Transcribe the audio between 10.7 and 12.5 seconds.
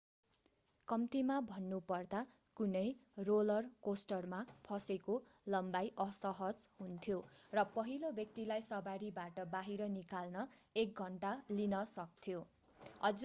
एक घन्टा लिन सक्थ्यो